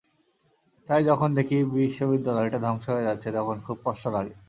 [0.89, 4.33] তাই যখন দেখি, বিশ্ববিদ্যালয়টা ধ্বংস হয়ে যাচ্ছে, তখন খুব কষ্ট লাগে।